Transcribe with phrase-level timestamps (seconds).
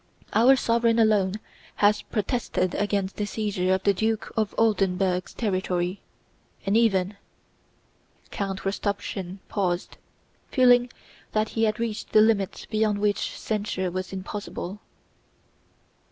[0.33, 1.35] Our sovereign alone
[1.75, 5.99] has protested against the seizure of the Duke of Oldenburg's territory,
[6.65, 7.17] and even..."
[8.31, 9.97] Count Rostopchín paused,
[10.49, 10.91] feeling
[11.33, 14.79] that he had reached the limit beyond which censure was impossible.